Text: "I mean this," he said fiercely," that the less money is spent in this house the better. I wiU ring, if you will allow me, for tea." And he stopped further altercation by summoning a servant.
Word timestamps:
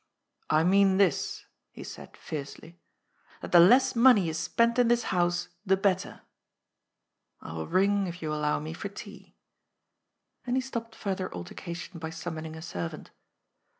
"I 0.49 0.63
mean 0.63 0.97
this," 0.97 1.45
he 1.69 1.83
said 1.83 2.17
fiercely," 2.17 2.79
that 3.43 3.51
the 3.51 3.59
less 3.59 3.95
money 3.95 4.29
is 4.29 4.39
spent 4.39 4.79
in 4.79 4.87
this 4.87 5.03
house 5.13 5.49
the 5.63 5.77
better. 5.77 6.21
I 7.39 7.51
wiU 7.51 7.71
ring, 7.71 8.07
if 8.07 8.19
you 8.19 8.29
will 8.29 8.39
allow 8.39 8.59
me, 8.59 8.73
for 8.73 8.89
tea." 8.89 9.35
And 10.43 10.57
he 10.57 10.61
stopped 10.61 10.95
further 10.95 11.31
altercation 11.31 11.99
by 11.99 12.09
summoning 12.09 12.55
a 12.55 12.63
servant. 12.63 13.11